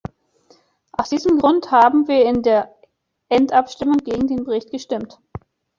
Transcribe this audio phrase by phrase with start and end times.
[0.93, 2.73] Aus diesem Grund haben wir in der
[3.29, 5.19] Endabstimmung gegen den Bericht gestimmt.